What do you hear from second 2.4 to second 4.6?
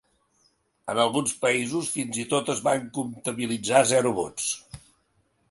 es van comptabilitzar zero vots.